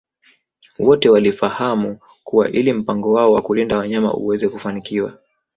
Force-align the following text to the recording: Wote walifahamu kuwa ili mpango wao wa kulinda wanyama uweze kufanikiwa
Wote 0.79 1.09
walifahamu 1.09 1.99
kuwa 2.23 2.49
ili 2.49 2.73
mpango 2.73 3.13
wao 3.13 3.31
wa 3.31 3.41
kulinda 3.41 3.77
wanyama 3.77 4.13
uweze 4.13 4.49
kufanikiwa 4.49 5.17